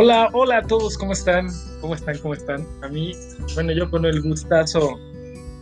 Hola, 0.00 0.30
hola 0.32 0.58
a 0.58 0.62
todos, 0.62 0.96
¿cómo 0.96 1.12
están? 1.12 1.48
¿Cómo 1.80 1.94
están? 1.94 2.16
¿Cómo 2.18 2.32
están? 2.32 2.64
A 2.82 2.88
mí, 2.88 3.12
bueno, 3.54 3.72
yo 3.72 3.90
con 3.90 4.06
el 4.06 4.22
gustazo 4.22 4.96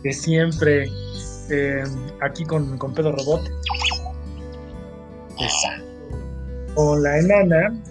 de 0.03 0.13
siempre, 0.13 0.87
eh, 1.49 1.83
aquí 2.21 2.45
con, 2.45 2.77
con 2.77 2.93
Pedro 2.93 3.13
Robot. 3.13 3.49
Con 6.75 7.03
la 7.03 7.19
enana. 7.19 7.81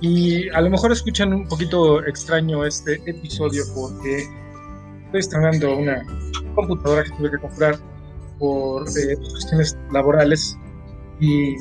Y 0.00 0.48
a 0.50 0.60
lo 0.60 0.70
mejor 0.70 0.90
escuchan 0.90 1.32
un 1.32 1.46
poquito 1.46 2.04
extraño 2.04 2.64
este 2.64 3.00
episodio 3.06 3.62
porque 3.74 4.24
estoy 5.04 5.20
estrenando 5.20 5.76
una 5.76 6.04
computadora 6.56 7.04
que 7.04 7.10
tuve 7.10 7.30
que 7.30 7.38
comprar 7.38 7.76
por 8.38 8.88
eh, 8.88 9.16
cuestiones 9.16 9.76
laborales. 9.92 10.56
Y 11.20 11.56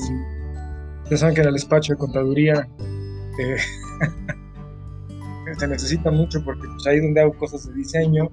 ya 1.09 1.17
saben 1.17 1.35
que 1.35 1.41
en 1.41 1.47
el 1.49 1.53
despacho 1.53 1.93
de 1.93 1.99
contaduría 1.99 2.67
eh, 3.37 3.57
se 5.57 5.67
necesita 5.67 6.09
mucho 6.09 6.43
porque 6.43 6.67
pues, 6.67 6.87
ahí 6.87 6.99
donde 6.99 7.21
hago 7.21 7.33
cosas 7.33 7.67
de 7.67 7.73
diseño, 7.75 8.29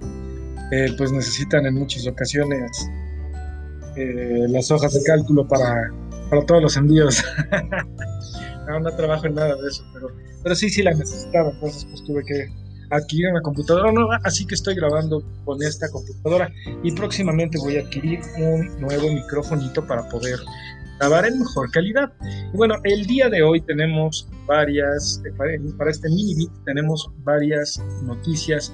eh, 0.73 0.95
pues 0.97 1.13
necesitan 1.13 1.67
en 1.67 1.75
muchas 1.75 2.07
ocasiones 2.07 2.89
eh, 3.99 4.47
las 4.49 4.71
hojas 4.71 4.95
de 4.95 5.03
cálculo 5.03 5.47
para, 5.47 5.93
para 6.31 6.47
todos 6.47 6.63
los 6.63 6.77
envíos. 6.77 7.25
no, 8.69 8.81
no 8.81 8.97
trabajo 8.97 9.27
en 9.27 9.35
nada 9.35 9.57
de 9.57 9.69
eso, 9.69 9.85
pero, 9.93 10.09
pero 10.43 10.55
sí, 10.55 10.71
sí 10.71 10.83
la 10.83 10.93
necesitaba, 10.93 11.51
entonces 11.51 11.85
pues 11.85 12.05
tuve 12.05 12.23
que 12.25 12.49
adquirir 12.91 13.29
una 13.31 13.43
computadora 13.43 13.93
nueva, 13.93 14.21
así 14.25 14.47
que 14.47 14.55
estoy 14.55 14.75
grabando 14.75 15.23
con 15.45 15.63
esta 15.63 15.91
computadora 15.91 16.51
y 16.83 16.93
próximamente 16.93 17.59
voy 17.59 17.77
a 17.77 17.81
adquirir 17.81 18.21
un 18.39 18.81
nuevo 18.81 19.13
micrófonito 19.13 19.87
para 19.87 20.09
poder 20.09 20.39
grabar 20.99 21.27
en 21.27 21.39
mejor 21.39 21.71
calidad. 21.71 22.13
Y 22.53 22.57
bueno, 22.57 22.77
el 22.85 23.07
día 23.07 23.29
de 23.29 23.43
hoy 23.43 23.61
tenemos 23.61 24.29
varias, 24.47 25.21
eh, 25.27 25.61
para 25.77 25.91
este 25.91 26.09
mini 26.09 26.35
bit 26.35 26.51
tenemos 26.65 27.11
varias 27.25 27.83
noticias. 28.03 28.73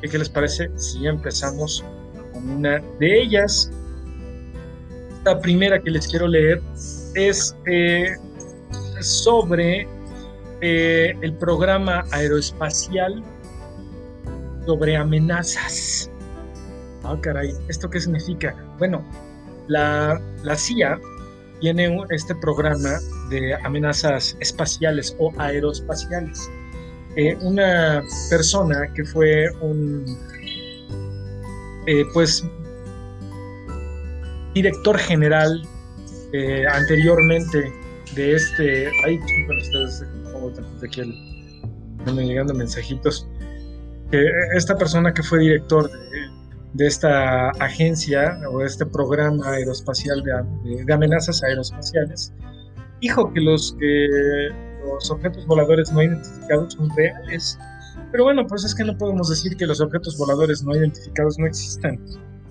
¿Qué 0.00 0.18
les 0.18 0.28
parece 0.28 0.70
si 0.76 1.06
empezamos 1.06 1.84
una 2.44 2.82
de 2.98 3.22
ellas? 3.22 3.70
La 5.24 5.38
primera 5.38 5.80
que 5.80 5.90
les 5.90 6.08
quiero 6.08 6.26
leer 6.26 6.60
es 7.14 7.56
eh, 7.66 8.16
sobre 9.00 9.86
eh, 10.60 11.14
el 11.20 11.34
programa 11.34 12.04
aeroespacial 12.10 13.22
sobre 14.66 14.96
amenazas. 14.96 16.10
Ah, 17.04 17.16
caray, 17.20 17.52
¿esto 17.68 17.90
qué 17.90 18.00
significa? 18.00 18.54
Bueno, 18.78 19.04
la, 19.68 20.20
CIA 20.56 21.00
tiene 21.60 21.96
este 22.10 22.34
programa 22.36 22.98
de 23.30 23.54
amenazas 23.64 24.36
espaciales 24.40 25.16
o 25.18 25.32
aeroespaciales. 25.38 26.48
Eh, 27.16 27.36
una 27.42 28.02
persona 28.30 28.90
que 28.94 29.04
fue 29.04 29.50
un, 29.60 30.04
eh, 31.86 32.04
pues, 32.12 32.44
director 34.54 34.98
general 34.98 35.62
eh, 36.32 36.64
anteriormente 36.70 37.72
de 38.14 38.34
este, 38.34 38.90
ay, 39.06 39.18
ustedes, 39.60 40.00
de 40.80 40.86
aquí 40.86 41.02
me 42.12 42.26
llegando 42.26 42.52
mensajitos, 42.52 43.28
esta 44.54 44.76
persona 44.76 45.14
que 45.14 45.22
fue 45.22 45.38
director 45.38 45.90
de, 45.90 46.32
de 46.74 46.86
esta 46.86 47.50
agencia 47.60 48.38
o 48.50 48.58
de 48.58 48.66
este 48.66 48.86
programa 48.86 49.46
aeroespacial 49.50 50.22
de, 50.22 50.92
amenazas 50.92 51.42
aeroespaciales, 51.42 52.32
dijo 53.00 53.32
que 53.32 53.40
los, 53.40 53.76
que 53.78 54.48
los 54.86 55.10
objetos 55.10 55.46
voladores 55.46 55.92
no 55.92 56.02
identificados 56.02 56.74
son 56.74 56.88
reales. 56.96 57.58
Pero 58.12 58.24
bueno, 58.24 58.46
pues 58.46 58.64
es 58.64 58.74
que 58.74 58.84
no 58.84 58.96
podemos 58.96 59.28
decir 59.28 59.56
que 59.56 59.66
los 59.66 59.80
objetos 59.80 60.16
voladores 60.16 60.62
no 60.62 60.76
identificados 60.76 61.38
no 61.38 61.46
existan. 61.46 61.98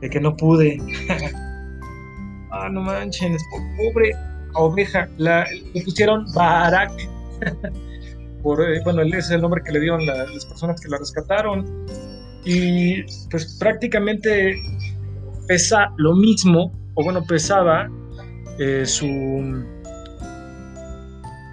de, 0.00 0.10
que 0.10 0.18
no 0.18 0.36
pude. 0.36 0.76
ah, 2.50 2.68
no 2.68 2.80
manchen, 2.80 3.36
pobre 3.76 4.10
oveja. 4.54 5.08
La, 5.18 5.46
le 5.74 5.82
pusieron 5.82 6.26
Barak. 6.34 6.92
Por, 8.42 8.62
eh, 8.62 8.80
bueno, 8.84 9.02
ese 9.02 9.18
es 9.18 9.30
el 9.30 9.42
nombre 9.42 9.62
que 9.64 9.72
le 9.72 9.80
dieron 9.80 10.06
las 10.06 10.46
personas 10.46 10.80
que 10.80 10.88
la 10.88 10.98
rescataron. 10.98 11.86
Y 12.44 13.02
pues 13.30 13.56
prácticamente 13.58 14.56
pesa 15.46 15.92
lo 15.96 16.14
mismo, 16.14 16.72
o 16.94 17.04
bueno, 17.04 17.24
pesaba 17.24 17.88
eh, 18.58 18.86
su 18.86 19.06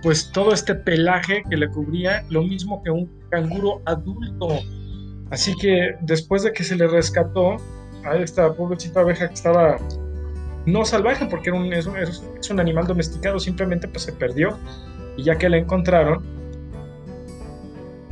pues 0.04 0.32
todo 0.32 0.54
este 0.54 0.76
pelaje 0.76 1.42
que 1.50 1.58
le 1.58 1.68
cubría, 1.68 2.24
lo 2.30 2.44
mismo 2.44 2.84
que 2.84 2.92
un 2.92 3.10
canguro 3.32 3.82
adulto. 3.86 4.60
Así 5.32 5.56
que 5.60 5.96
después 6.02 6.44
de 6.44 6.54
que 6.54 6.64
se 6.64 6.76
le 6.76 6.88
rescató 6.88 7.58
a 8.04 8.16
esta 8.18 8.54
pobrecita 8.54 9.00
abeja 9.00 9.28
que 9.28 9.34
estaba 9.34 9.80
no 10.66 10.86
salvaje 10.86 11.26
porque 11.26 11.50
era 11.50 11.60
un, 11.60 11.72
es, 11.74 11.88
un, 12.50 12.60
animal 12.60 12.88
domesticado, 12.88 13.40
simplemente 13.40 13.88
pues 13.88 14.04
se 14.04 14.14
perdió 14.14 14.58
y 15.18 15.24
ya 15.24 15.38
que 15.38 15.50
la 15.50 15.58
encontraron, 15.58 16.24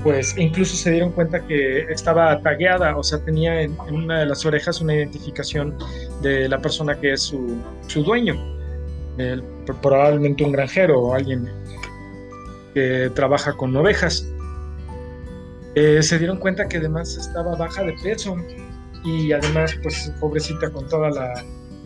pues 0.04 0.38
incluso 0.38 0.76
se 0.76 0.92
dieron 0.92 1.12
cuenta 1.12 1.46
que 1.46 1.82
estaba 1.90 2.40
tagueada, 2.42 2.96
o 2.98 3.04
sea, 3.04 3.20
tenía 3.20 3.62
en, 3.62 3.78
una 3.92 4.20
de 4.20 4.26
las 4.26 4.46
orejas 4.46 4.82
una 4.82 4.94
identificación 4.96 5.76
de 6.22 6.48
la 6.48 6.60
persona 6.60 7.00
que 7.00 7.14
es 7.14 7.22
su, 7.22 7.58
su 7.88 8.04
dueño, 8.04 8.36
probablemente 9.82 10.44
un 10.44 10.52
granjero 10.52 11.00
o 11.02 11.14
alguien 11.14 11.50
que 12.74 13.12
trabaja 13.14 13.54
con 13.54 13.76
ovejas. 13.76 14.28
Eh, 15.76 16.04
se 16.04 16.20
dieron 16.20 16.38
cuenta 16.38 16.68
que 16.68 16.78
además 16.78 17.18
estaba 17.18 17.56
baja 17.56 17.84
de 17.84 17.94
peso 18.04 18.36
y 19.04 19.32
además, 19.32 19.76
pues 19.82 20.12
pobrecita 20.20 20.70
con 20.70 20.88
toda 20.88 21.10
la, 21.10 21.34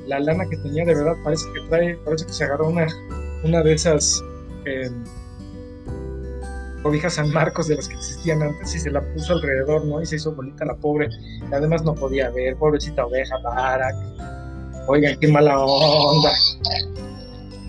la 0.07 0.19
lana 0.19 0.45
que 0.49 0.57
tenía, 0.57 0.85
de 0.85 0.95
verdad 0.95 1.15
parece 1.23 1.45
que 1.53 1.67
trae, 1.69 1.97
parece 1.97 2.25
que 2.25 2.33
se 2.33 2.43
agarró 2.45 2.69
una, 2.69 2.87
una 3.43 3.61
de 3.61 3.73
esas 3.73 4.23
eh, 4.65 4.89
cobijas 6.81 7.15
San 7.15 7.31
Marcos 7.31 7.67
de 7.67 7.75
las 7.75 7.87
que 7.87 7.95
existían 7.95 8.41
antes 8.41 8.73
y 8.73 8.79
se 8.79 8.89
la 8.89 9.01
puso 9.13 9.33
alrededor, 9.33 9.85
¿no? 9.85 10.01
Y 10.01 10.05
se 10.05 10.15
hizo 10.15 10.33
bonita 10.33 10.65
la 10.65 10.75
pobre. 10.75 11.09
Y 11.49 11.53
además 11.53 11.83
no 11.83 11.93
podía 11.93 12.29
ver, 12.29 12.55
pobrecita 12.55 13.05
oveja, 13.05 13.35
para. 13.43 13.89
Oigan, 14.87 15.19
qué 15.19 15.27
mala 15.27 15.59
onda. 15.59 16.31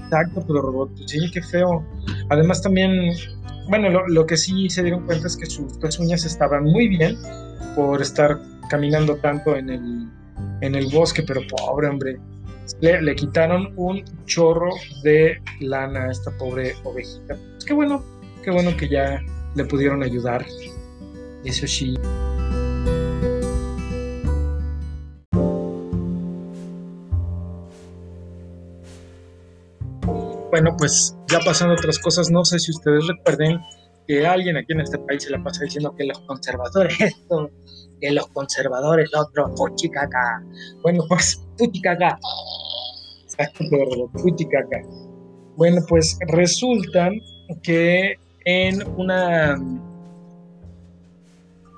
Exacto, 0.05 0.44
pero 0.46 0.62
robot, 0.62 0.91
sí, 1.06 1.31
qué 1.32 1.43
feo. 1.43 1.84
Además 2.31 2.62
también, 2.62 3.12
bueno, 3.69 3.91
lo, 4.06 4.26
que 4.26 4.37
sí 4.37 4.70
se 4.70 4.82
dieron 4.82 5.05
cuenta 5.05 5.26
es 5.26 5.37
que 5.37 5.46
sus 5.46 5.99
uñas 5.99 6.25
estaban 6.25 6.64
muy 6.64 6.88
bien 6.88 7.17
por 7.75 8.00
estar 8.00 8.38
caminando 8.70 9.17
tanto 9.17 9.56
en 9.56 9.69
el, 9.69 10.08
en 10.61 10.75
el 10.75 10.87
bosque, 10.93 11.23
pero 11.23 11.40
pobre 11.49 11.88
hombre, 11.88 12.19
le, 12.81 13.14
quitaron 13.14 13.73
un 13.76 14.05
chorro 14.26 14.70
de 15.02 15.38
lana 15.61 16.05
a 16.05 16.11
esta 16.11 16.31
pobre 16.38 16.75
ovejita. 16.85 17.37
Pues 17.52 17.64
qué 17.64 17.73
bueno, 17.73 18.05
qué 18.43 18.50
bueno 18.50 18.76
que 18.76 18.88
ya 18.88 19.20
le 19.55 19.64
pudieron 19.64 20.02
ayudar. 20.02 20.44
Eso 21.44 21.67
sí. 21.67 21.94
Bueno, 30.50 30.75
pues 30.76 31.14
ya 31.29 31.38
pasando 31.41 31.75
otras 31.75 31.99
cosas, 31.99 32.31
no 32.31 32.44
sé 32.44 32.58
si 32.58 32.73
ustedes 32.73 33.06
recuerden 33.06 33.61
que 34.06 34.26
alguien 34.26 34.56
aquí 34.56 34.73
en 34.73 34.81
este 34.81 34.99
país 34.99 35.23
se 35.23 35.31
la 35.31 35.43
pasa 35.43 35.64
diciendo 35.64 35.94
que 35.96 36.05
los 36.05 36.19
conservadores 36.20 36.99
esto, 37.00 37.50
que 38.00 38.11
los 38.11 38.27
conservadores 38.29 39.11
lo 39.12 39.23
otro, 39.23 39.55
puchicaca. 39.55 40.43
Bueno, 40.83 41.05
pues 41.09 41.43
puchicaca. 41.56 42.19
puchicaca. 44.12 44.83
Bueno, 45.56 45.83
pues 45.89 46.19
resulta 46.29 47.11
que 47.62 48.15
en 48.45 48.83
una 48.97 49.56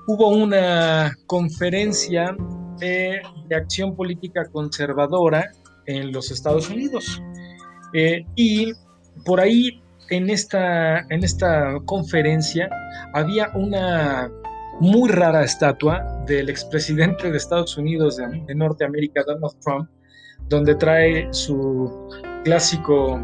hubo 0.07 0.29
una 0.29 1.15
conferencia 1.25 2.35
de, 2.79 3.21
acción 3.55 3.95
política 3.95 4.45
conservadora 4.51 5.51
en 5.85 6.11
los 6.11 6.31
Estados 6.31 6.69
Unidos. 6.69 7.21
Eh, 7.93 8.25
y 8.35 8.71
por 9.25 9.39
ahí 9.39 9.81
en 10.09 10.29
esta, 10.29 10.99
en 11.09 11.23
esta 11.23 11.75
conferencia 11.85 12.69
había 13.13 13.49
una 13.55 14.31
muy 14.81 15.11
rara 15.11 15.43
estatua 15.43 16.03
del 16.25 16.49
expresidente 16.49 17.29
de 17.29 17.37
Estados 17.37 17.77
Unidos 17.77 18.17
de, 18.17 18.55
Norteamérica, 18.55 19.23
Donald 19.27 19.53
Trump, 19.63 19.87
donde 20.49 20.73
trae 20.73 21.31
su 21.31 22.09
clásico 22.43 23.21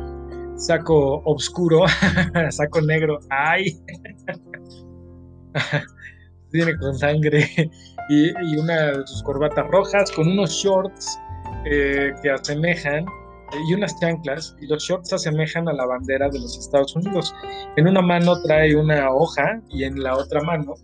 saco 0.56 1.24
oscuro, 1.25 1.86
saco 2.51 2.80
negro, 2.81 3.18
ay, 3.31 3.75
tiene 6.51 6.77
con 6.77 6.95
sangre 6.95 7.50
y, 8.09 8.57
una 8.57 8.92
de 8.92 9.07
sus 9.07 9.24
corbatas 9.24 9.65
rojas 9.71 10.12
con 10.12 10.27
unos 10.27 10.51
shorts 10.51 11.19
eh, 11.65 12.13
que 12.21 12.30
asemejan 12.30 13.04
y 13.68 13.74
unas 13.74 14.00
chanclas 14.00 14.56
y 14.62 14.68
los 14.68 14.83
shorts 14.83 15.12
asemejan 15.12 15.68
a 15.68 15.74
la 15.74 15.88
bandera 15.88 16.30
de 16.30 16.39
los 16.39 16.56
Estados 16.56 16.95
Unidos. 16.95 17.33
En 17.77 17.88
una 17.88 18.04
mano 18.04 18.39
trae 18.44 18.75
una 18.75 19.09
hoja 19.09 19.59
y 19.69 19.86
en 19.86 20.04
la 20.04 20.15
otra 20.15 20.44
mano 20.44 20.75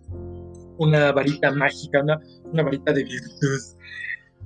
una 0.78 1.12
varita 1.12 1.52
mágica, 1.52 2.02
una, 2.02 2.20
una 2.52 2.64
varita 2.64 2.94
de 2.94 3.04
virtud 3.04 3.60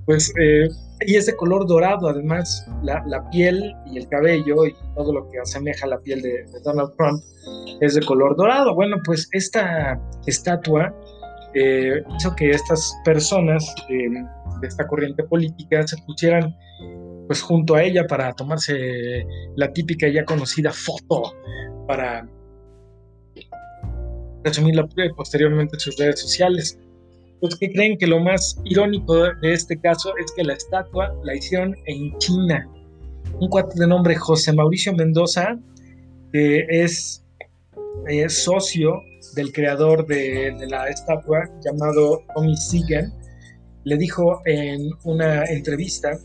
pues, 0.08 0.32
eh, 0.40 0.70
y 1.06 1.16
es 1.16 1.26
de 1.26 1.36
color 1.36 1.66
dorado, 1.66 2.08
además, 2.08 2.66
la, 2.82 3.28
piel 3.30 3.76
y 3.92 3.98
el 3.98 4.08
cabello 4.08 4.64
y 4.64 4.74
todo 4.96 5.12
lo 5.12 5.28
que 5.28 5.38
asemeja 5.38 5.84
a 5.84 5.90
la 5.90 5.98
piel 5.98 6.22
de, 6.22 6.46
Donald 6.64 6.94
Trump 6.96 7.22
es 7.82 7.94
de 7.94 8.00
color 8.00 8.34
dorado. 8.34 8.74
Bueno, 8.74 8.96
pues 9.04 9.28
esta 9.32 10.00
estatua 10.24 10.94
eh, 11.52 12.02
hizo 12.16 12.34
que 12.34 12.52
estas 12.52 12.90
personas 13.04 13.62
de 13.90 14.66
esta 14.66 14.86
corriente 14.86 15.24
política 15.24 15.86
se 15.86 15.98
pusieran 16.06 16.56
pues 17.26 17.42
junto 17.42 17.74
a 17.74 17.82
ella 17.82 18.06
para 18.06 18.32
tomarse 18.32 19.26
la 19.56 19.70
típica 19.74 20.08
y 20.08 20.14
ya 20.14 20.24
conocida 20.24 20.72
foto 20.72 21.34
para 21.86 22.26
resumirla 24.44 24.88
posteriormente 25.16 25.76
en 25.76 25.80
sus 25.80 25.96
redes 25.96 26.20
sociales. 26.20 26.78
Pues 27.40 27.56
que 27.56 27.70
creen 27.70 27.96
que 27.98 28.06
lo 28.06 28.20
más 28.20 28.60
irónico 28.64 29.32
de 29.40 29.52
este 29.52 29.78
caso 29.78 30.12
es 30.16 30.32
que 30.32 30.42
la 30.42 30.54
estatua 30.54 31.14
la 31.22 31.36
hicieron 31.36 31.76
en 31.86 32.16
China. 32.18 32.68
Un 33.40 33.48
cuate 33.48 33.78
de 33.78 33.86
nombre 33.86 34.16
José 34.16 34.52
Mauricio 34.52 34.92
Mendoza, 34.92 35.56
que 36.32 36.66
es, 36.68 37.24
socio 38.28 39.02
del 39.34 39.52
creador 39.52 40.06
de, 40.06 40.54
la 40.68 40.88
estatua, 40.88 41.48
llamado 41.64 42.22
Tommy 42.34 42.56
Sigan, 42.56 43.12
le 43.84 43.96
dijo 43.96 44.40
en 44.44 44.90
una 45.04 45.44
entrevista 45.44 46.18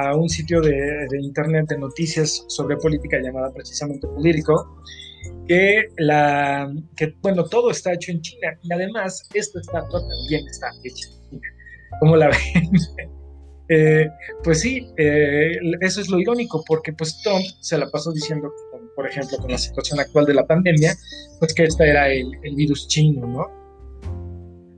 a 0.00 0.14
un 0.14 0.28
sitio 0.28 0.60
de, 0.60 0.76
de 1.10 1.20
internet 1.20 1.66
de 1.68 1.78
noticias 1.78 2.44
sobre 2.48 2.76
política 2.76 3.18
llamada 3.22 3.52
precisamente 3.52 4.06
Político, 4.06 4.82
que, 5.46 5.88
la, 5.98 6.72
que, 6.96 7.14
bueno, 7.22 7.44
todo 7.44 7.70
está 7.70 7.92
hecho 7.92 8.12
en 8.12 8.20
China 8.20 8.56
y 8.62 8.72
además 8.72 9.28
esta 9.34 9.60
estatua 9.60 10.00
también 10.00 10.46
está 10.48 10.68
hecha 10.84 11.08
en 11.08 11.40
China. 11.40 11.48
¿Cómo 12.00 12.16
la 12.16 12.28
ven? 12.28 12.70
Eh, 13.72 14.08
pues 14.42 14.62
sí, 14.62 14.84
eh, 14.96 15.52
eso 15.80 16.00
es 16.00 16.08
lo 16.08 16.18
irónico, 16.18 16.64
porque 16.66 16.92
pues 16.92 17.22
Trump 17.22 17.44
se 17.60 17.78
la 17.78 17.88
pasó 17.88 18.10
diciendo, 18.10 18.52
por 18.96 19.06
ejemplo, 19.06 19.38
con 19.38 19.48
la 19.48 19.58
situación 19.58 20.00
actual 20.00 20.26
de 20.26 20.34
la 20.34 20.44
pandemia, 20.44 20.92
pues 21.38 21.54
que 21.54 21.62
este 21.62 21.88
era 21.88 22.08
el, 22.08 22.32
virus 22.56 22.88
chino, 22.88 23.28
¿no? 23.28 23.46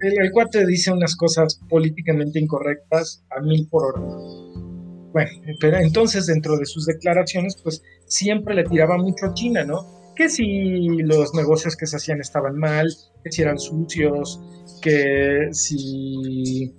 El, 0.03 0.21
el, 0.21 0.31
cuate 0.31 0.67
dice 0.67 0.93
unas 0.93 1.17
cosas 1.17 1.59
políticamente 1.71 2.39
incorrectas 2.39 3.25
a 3.31 3.41
mil 3.41 3.67
por 3.71 3.95
hora. 3.95 4.52
Bueno, 5.13 5.31
pero 5.61 5.79
entonces 5.79 6.27
dentro 6.27 6.57
de 6.57 6.67
sus 6.67 6.87
declaraciones, 6.87 7.57
pues 7.63 7.83
siempre 8.07 8.55
le 8.55 8.65
tiraba 8.65 8.97
mucho 8.97 9.27
a 9.27 9.35
China, 9.35 9.65
¿no? 9.65 10.03
que 10.15 10.29
si 10.29 10.99
los 11.03 11.35
negocios 11.35 11.77
que 11.77 11.87
se 11.87 11.97
hacían 11.97 12.21
estaban 12.21 12.57
mal, 12.59 12.89
que 13.25 13.33
si 13.33 13.43
eran 13.43 13.59
sucios, 13.59 14.41
que 14.81 15.49
si 15.53 16.75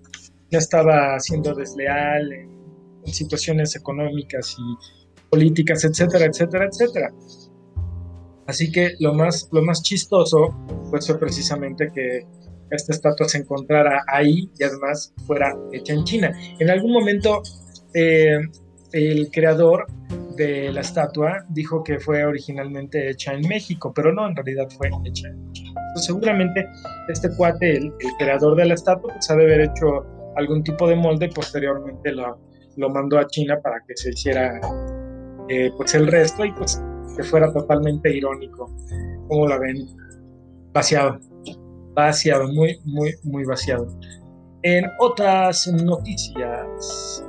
no 0.51 0.59
estaba 0.59 1.19
siendo 1.19 1.53
desleal 1.53 2.31
en, 2.31 2.53
situaciones 3.05 3.75
económicas 3.75 4.55
y 4.57 5.29
políticas, 5.29 5.83
etcétera, 5.83 6.25
etcétera, 6.25 6.69
etcétera. 6.71 7.13
Así 8.47 8.71
que 8.71 8.93
lo 8.99 9.13
más, 9.13 9.49
lo 9.51 9.61
más 9.61 9.81
chistoso 9.81 10.55
pues, 10.89 11.07
fue 11.07 11.19
precisamente 11.19 11.89
que 11.93 12.25
esta 12.71 12.93
estatua 12.93 13.27
se 13.27 13.39
encontrara 13.39 14.05
ahí 14.07 14.49
y 14.57 14.63
además 14.63 15.13
fuera 15.27 15.53
hecha 15.73 15.91
en 15.91 16.05
China. 16.05 16.31
En 16.59 16.69
algún 16.69 16.93
momento 16.93 17.41
eh, 17.93 18.39
el 18.91 19.29
creador 19.31 19.87
de 20.35 20.71
la 20.71 20.81
estatua 20.81 21.45
dijo 21.49 21.83
que 21.83 21.99
fue 21.99 22.25
originalmente 22.25 23.09
hecha 23.09 23.33
en 23.33 23.47
México, 23.47 23.91
pero 23.93 24.13
no, 24.13 24.27
en 24.27 24.35
realidad 24.35 24.67
fue 24.77 24.89
hecha 25.05 25.27
en 25.29 25.51
China. 25.51 25.81
seguramente 25.95 26.67
este 27.07 27.29
cuate, 27.35 27.77
el, 27.77 27.93
creador 28.17 28.55
de 28.55 28.65
la 28.65 28.73
estatua, 28.73 29.13
pues 29.13 29.29
ha 29.29 29.35
de 29.35 29.43
haber 29.43 29.61
hecho 29.61 30.05
algún 30.35 30.63
tipo 30.63 30.87
de 30.87 30.95
molde 30.95 31.27
y 31.27 31.29
posteriormente 31.29 32.11
lo, 32.11 32.39
lo 32.77 32.89
mandó 32.89 33.19
a 33.19 33.27
China 33.27 33.59
para 33.61 33.77
que 33.87 33.95
se 33.95 34.09
hiciera 34.09 34.59
eh, 35.49 35.71
pues 35.77 35.93
el 35.93 36.07
resto 36.07 36.45
y 36.45 36.51
pues 36.53 36.81
que 37.15 37.23
fuera 37.23 37.51
totalmente 37.51 38.15
irónico. 38.15 38.71
¿Cómo 39.27 39.47
la 39.47 39.57
ven? 39.57 39.87
Vaciado. 40.73 41.19
Vaciado, 41.93 42.47
muy, 42.47 42.79
muy, 42.85 43.13
muy 43.23 43.45
vaciado. 43.45 43.87
En 44.63 44.85
otras 44.99 45.67
noticias, 45.67 47.23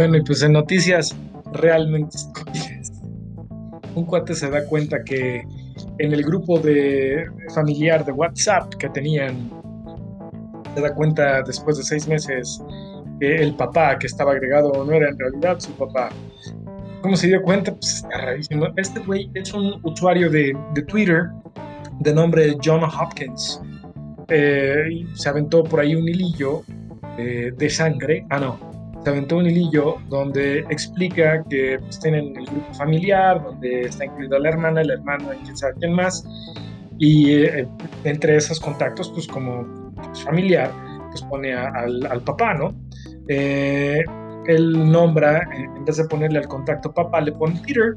Bueno, 0.00 0.16
y 0.16 0.22
pues 0.22 0.42
en 0.42 0.52
noticias 0.52 1.14
realmente 1.52 2.16
un 3.94 4.06
cuate 4.06 4.34
se 4.34 4.48
da 4.48 4.64
cuenta 4.64 5.04
que 5.04 5.42
en 5.98 6.14
el 6.14 6.22
grupo 6.22 6.58
de 6.58 7.26
familiar 7.54 8.02
de 8.06 8.12
WhatsApp 8.12 8.72
que 8.76 8.88
tenían, 8.88 9.50
se 10.74 10.80
da 10.80 10.94
cuenta 10.94 11.42
después 11.42 11.76
de 11.76 11.82
seis 11.82 12.08
meses 12.08 12.62
que 13.20 13.42
el 13.42 13.54
papá 13.56 13.98
que 13.98 14.06
estaba 14.06 14.32
agregado 14.32 14.82
no 14.86 14.90
era 14.90 15.10
en 15.10 15.18
realidad 15.18 15.60
su 15.60 15.72
papá. 15.72 16.08
¿Cómo 17.02 17.14
se 17.14 17.26
dio 17.26 17.42
cuenta? 17.42 17.72
Pues 17.72 17.96
está 17.96 18.16
rarísimo. 18.16 18.68
Este 18.76 19.00
güey 19.00 19.30
es 19.34 19.52
un 19.52 19.80
usuario 19.82 20.30
de, 20.30 20.56
de 20.72 20.82
Twitter 20.84 21.24
de 21.98 22.14
nombre 22.14 22.56
John 22.64 22.84
Hopkins. 22.84 23.60
Eh, 24.28 25.04
se 25.12 25.28
aventó 25.28 25.62
por 25.62 25.80
ahí 25.80 25.94
un 25.94 26.08
hilillo 26.08 26.62
eh, 27.18 27.52
de 27.54 27.68
sangre. 27.68 28.24
Ah, 28.30 28.40
no. 28.40 28.69
Se 29.02 29.10
aventó 29.10 29.38
un 29.38 29.46
hilillo 29.46 29.96
donde 30.08 30.60
explica 30.70 31.42
que 31.48 31.78
pues, 31.80 31.98
tienen 32.00 32.36
el 32.36 32.46
grupo 32.46 32.74
familiar, 32.74 33.42
donde 33.42 33.82
está 33.82 34.04
incluida 34.04 34.38
la 34.38 34.50
hermana, 34.50 34.82
el 34.82 34.90
hermano 34.90 35.32
y 35.32 35.36
quién 35.38 35.56
sabe 35.56 35.74
quién 35.78 35.92
más. 35.94 36.24
Y 36.98 37.32
eh, 37.32 37.66
entre 38.04 38.36
esos 38.36 38.60
contactos, 38.60 39.10
pues 39.10 39.26
como 39.26 39.66
pues, 39.94 40.22
familiar, 40.22 40.70
pues 41.10 41.22
pone 41.22 41.54
al, 41.54 42.06
al, 42.06 42.20
papá, 42.22 42.54
¿no? 42.54 42.74
él 43.26 44.90
nombra, 44.90 45.48
en 45.54 45.84
vez 45.84 45.96
de 45.96 46.04
ponerle 46.04 46.40
al 46.40 46.48
contacto 46.48 46.92
papá, 46.92 47.20
le 47.20 47.32
pone 47.32 47.60
Peter. 47.64 47.94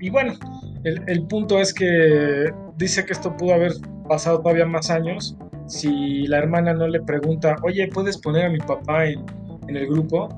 y 0.00 0.10
bueno, 0.10 0.34
el, 0.84 1.26
punto 1.26 1.58
es 1.58 1.72
que 1.72 2.52
dice 2.76 3.04
que 3.04 3.12
esto 3.12 3.34
pudo 3.36 3.54
haber 3.54 3.72
pasado 4.08 4.40
todavía 4.40 4.66
más 4.66 4.90
años 4.90 5.36
si 5.66 6.26
la 6.26 6.38
hermana 6.38 6.74
no 6.74 6.86
le 6.86 7.00
pregunta, 7.00 7.56
oye, 7.62 7.88
¿puedes 7.88 8.18
poner 8.18 8.46
a 8.46 8.50
mi 8.50 8.58
papá 8.58 9.06
en, 9.06 9.24
el 9.68 9.86
grupo? 9.86 10.28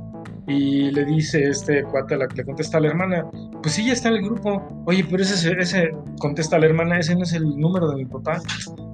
Y 0.46 0.92
le 0.92 1.04
dice 1.04 1.42
este 1.48 1.82
cuate, 1.82 2.16
le 2.16 2.44
contesta 2.44 2.78
a 2.78 2.80
la 2.80 2.88
hermana, 2.88 3.26
pues 3.62 3.74
sí, 3.74 3.86
ya 3.86 3.92
está 3.92 4.08
en 4.08 4.16
el 4.16 4.22
grupo. 4.22 4.62
Oye, 4.86 5.04
pero 5.10 5.22
ese, 5.22 5.52
ese, 5.58 5.90
contesta 6.20 6.56
a 6.56 6.60
la 6.60 6.66
hermana, 6.66 7.00
ese 7.00 7.16
no 7.16 7.24
es 7.24 7.32
el 7.32 7.58
número 7.58 7.88
de 7.88 7.96
mi 7.96 8.04
papá. 8.04 8.40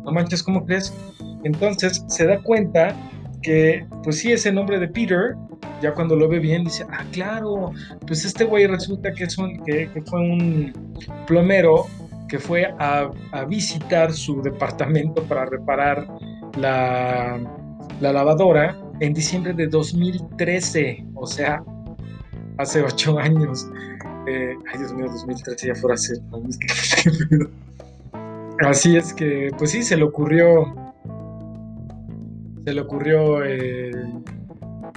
No 0.05 0.13
manches, 0.13 0.43
¿cómo 0.43 0.65
crees? 0.65 0.95
Entonces 1.45 2.05
se 2.09 2.27
da 2.27 2.41
cuenta 2.41 2.97
que, 3.43 3.85
pues 4.03 4.19
sí, 4.19 4.33
ese 4.33 4.53
nombre 4.53 4.79
de 4.79 4.89
Peter, 4.89 5.35
ya 5.83 5.93
cuando 5.93 6.17
lo 6.17 6.29
ve 6.29 6.39
bien, 6.39 6.65
dice, 6.65 6.87
ah, 6.91 7.05
claro, 7.13 7.73
pues 8.07 8.25
este 8.25 8.45
güey 8.45 8.67
resulta 8.67 9.13
que, 9.13 9.25
es 9.25 9.37
un, 9.37 9.63
que, 9.65 9.89
fue 10.07 10.21
un 10.21 10.73
plomero 11.27 11.87
que 12.33 12.39
fue 12.39 12.65
a, 12.79 13.11
visitar 13.47 14.11
su 14.11 14.41
departamento 14.41 15.23
para 15.25 15.45
reparar 15.45 16.09
la, 16.57 17.39
la, 18.01 18.13
lavadora 18.15 18.75
en 19.01 19.13
diciembre 19.13 19.53
de 19.53 19.67
2013, 19.67 21.09
o 21.15 21.27
sea, 21.27 21.63
hace 22.57 22.81
ocho 22.81 23.19
años. 23.19 23.69
Eh, 24.27 24.55
ay, 24.73 24.79
Dios 24.79 24.95
mío, 24.95 25.09
2013 25.11 25.67
ya 25.67 25.75
fuera 25.75 25.95
hace. 25.95 26.15
Así 28.67 28.97
es 28.97 29.13
que, 29.13 29.51
pues 29.59 29.73
sí, 29.73 29.83
se 29.83 29.99
le 29.99 30.05
ocurrió 30.05 30.75
se 32.65 32.73
le 32.73 32.81
ocurrió 32.81 33.45
eh, 33.45 33.93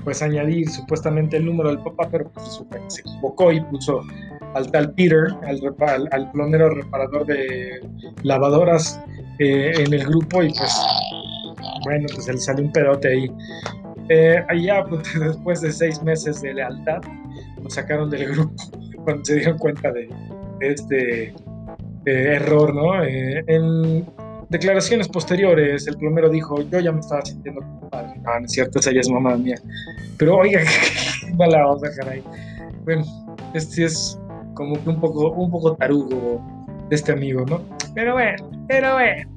pues 0.05 0.21
añadir 0.21 0.69
supuestamente 0.69 1.35
el 1.35 1.45
número 1.45 1.67
del 1.67 1.79
papá, 1.79 2.07
pero 2.09 2.29
pues 2.29 2.61
se 2.87 3.01
equivocó 3.01 3.51
y 3.51 3.59
puso 3.59 4.03
al 4.55 4.71
tal 4.71 4.93
Peter, 4.93 5.27
al, 5.45 6.07
al, 6.11 6.31
plomero 6.31 6.69
reparador 6.69 7.25
de 7.25 7.81
lavadoras 8.23 8.99
eh, 9.39 9.73
en 9.77 9.93
el 9.93 10.05
grupo 10.05 10.41
y 10.41 10.51
pues 10.53 10.73
bueno, 11.83 12.07
pues 12.13 12.27
le 12.27 12.37
salió 12.37 12.63
un 12.65 12.71
pedote 12.71 13.09
ahí. 13.09 13.31
Eh, 14.07 14.43
allá 14.47 14.85
pues, 14.85 15.03
después 15.19 15.61
de 15.61 15.71
seis 15.73 16.01
meses 16.01 16.41
de 16.41 16.53
lealtad, 16.53 17.01
lo 17.61 17.69
sacaron 17.69 18.09
del 18.09 18.29
grupo 18.29 18.55
cuando 19.03 19.25
se 19.25 19.35
dieron 19.35 19.57
cuenta 19.57 19.91
de, 19.91 20.09
este 20.61 21.33
error, 22.05 22.73
¿no? 22.73 23.03
en, 23.03 24.05
declaraciones 24.49 25.09
posteriores, 25.09 25.87
el 25.87 25.97
plomero 25.97 26.29
dijo, 26.29 26.61
yo 26.61 26.79
ya 26.79 26.91
me 26.91 27.01
estaba 27.01 27.25
sintiendo 27.25 27.61
padre. 27.89 28.13
No, 28.23 28.39
no 28.39 28.45
es 28.45 28.51
cierto, 28.51 28.79
esa 28.79 28.93
ya 28.93 29.01
es 29.01 29.09
mamá 29.09 29.35
mía. 29.35 29.59
Pero 30.17 30.37
oiga, 30.37 30.61
mala 31.37 31.67
onda, 31.67 31.89
caray. 31.97 32.23
Bueno, 32.85 33.03
este 33.53 33.85
es 33.85 34.17
como 34.55 34.83
que 34.83 34.89
un 34.89 34.99
poco, 34.99 35.31
un 35.31 35.51
poco 35.51 35.75
tarugo 35.75 36.41
de 36.89 36.95
este 36.95 37.11
amigo, 37.11 37.45
¿no? 37.45 37.61
Pero 37.93 38.13
bueno, 38.13 38.49
pero 38.67 38.93
bueno. 38.93 39.29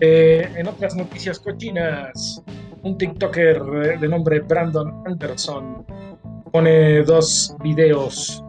Eh, 0.00 0.48
en 0.56 0.66
otras 0.66 0.96
noticias 0.96 1.38
cochinas, 1.38 2.42
un 2.82 2.96
TikToker 2.96 3.98
de 3.98 4.08
nombre 4.08 4.40
Brandon 4.40 5.02
Anderson 5.06 5.84
pone 6.52 7.02
dos 7.02 7.54
videos 7.62 8.42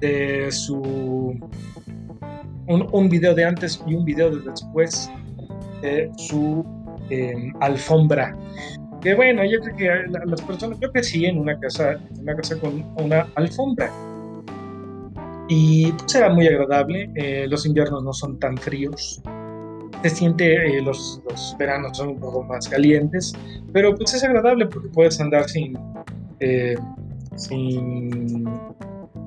de 0.00 0.50
su 0.50 1.38
un, 2.66 3.08
video 3.08 3.34
de 3.34 3.44
antes 3.44 3.82
y 3.86 3.94
un 3.94 4.04
video 4.04 4.30
de 4.30 4.50
después 4.50 5.10
de 5.80 6.10
su 6.16 6.64
em, 7.10 7.52
alfombra. 7.60 8.36
Que 9.00 9.14
bueno, 9.14 9.42
yo 9.44 9.60
creo 9.60 9.76
que 9.76 10.26
las 10.26 10.42
personas, 10.42 10.78
yo 10.80 10.90
crecí 10.90 11.24
en 11.24 11.38
una 11.38 11.58
casa, 11.58 11.98
una 12.20 12.34
casa 12.34 12.58
con 12.58 12.84
una 12.96 13.26
alfombra. 13.36 13.90
Y 15.48 15.92
pues 15.92 16.14
era 16.14 16.28
muy 16.28 16.46
agradable, 16.46 17.10
eh, 17.14 17.46
los 17.48 17.64
inviernos 17.64 18.02
no 18.02 18.12
son 18.12 18.38
tan 18.38 18.56
fríos, 18.58 19.22
se 20.02 20.10
siente, 20.10 20.76
eh, 20.78 20.82
los, 20.82 21.22
los, 21.28 21.56
veranos 21.58 21.96
son 21.96 22.10
un 22.10 22.20
poco 22.20 22.44
más 22.44 22.68
calientes, 22.68 23.32
pero 23.72 23.94
pues 23.94 24.14
es 24.14 24.22
agradable 24.22 24.66
porque 24.66 24.88
puedes 24.88 25.18
andar 25.20 25.48
sin, 25.48 25.78
eh, 26.40 26.76
sin 27.34 28.44